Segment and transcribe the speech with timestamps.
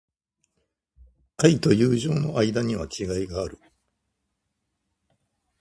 [1.37, 3.59] 愛と友情の間には違いがある。